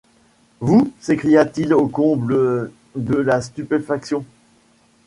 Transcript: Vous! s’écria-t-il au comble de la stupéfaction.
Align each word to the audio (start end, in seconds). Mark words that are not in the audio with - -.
Vous! 0.61 0.91
s’écria-t-il 0.99 1.75
au 1.75 1.87
comble 1.87 2.71
de 2.95 3.15
la 3.17 3.39
stupéfaction. 3.39 4.25